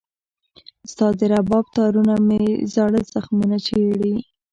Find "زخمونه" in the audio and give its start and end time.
3.13-3.57